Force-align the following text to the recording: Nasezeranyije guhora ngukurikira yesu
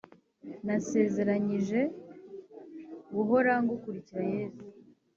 Nasezeranyije 0.65 1.81
guhora 3.15 3.51
ngukurikira 3.63 4.23
yesu 4.35 4.63